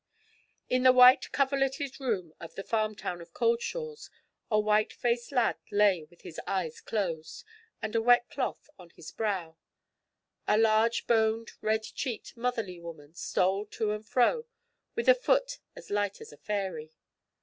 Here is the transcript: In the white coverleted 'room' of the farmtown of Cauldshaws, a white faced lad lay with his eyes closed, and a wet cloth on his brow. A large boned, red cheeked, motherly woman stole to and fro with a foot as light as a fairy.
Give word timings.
In 0.67 0.81
the 0.81 0.91
white 0.91 1.31
coverleted 1.31 1.99
'room' 1.99 2.33
of 2.39 2.55
the 2.55 2.63
farmtown 2.63 3.21
of 3.21 3.35
Cauldshaws, 3.35 4.09
a 4.49 4.59
white 4.59 4.91
faced 4.91 5.31
lad 5.31 5.57
lay 5.71 6.05
with 6.09 6.21
his 6.21 6.41
eyes 6.47 6.81
closed, 6.81 7.43
and 7.83 7.95
a 7.95 8.01
wet 8.01 8.27
cloth 8.27 8.67
on 8.79 8.89
his 8.89 9.11
brow. 9.11 9.57
A 10.47 10.57
large 10.57 11.05
boned, 11.05 11.51
red 11.61 11.83
cheeked, 11.83 12.35
motherly 12.35 12.79
woman 12.79 13.13
stole 13.13 13.67
to 13.67 13.91
and 13.91 14.03
fro 14.03 14.47
with 14.95 15.07
a 15.07 15.13
foot 15.13 15.59
as 15.75 15.91
light 15.91 16.19
as 16.19 16.31
a 16.33 16.37
fairy. 16.37 16.93